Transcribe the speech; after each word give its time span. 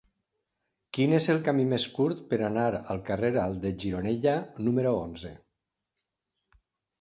Quin 0.97 1.11
és 1.17 1.27
el 1.33 1.41
camí 1.47 1.65
més 1.73 1.85
curt 1.97 2.23
per 2.31 2.39
anar 2.47 2.63
al 2.95 3.03
carrer 3.11 3.29
Alt 3.43 3.61
de 3.67 3.73
Gironella 3.85 4.35
número 4.69 4.95
onze? 5.03 5.33